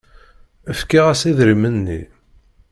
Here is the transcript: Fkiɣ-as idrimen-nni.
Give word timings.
Fkiɣ-as 0.79 1.21
idrimen-nni. 1.29 2.01